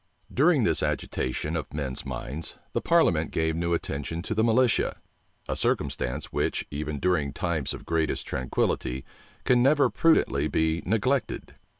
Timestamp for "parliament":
2.81-3.29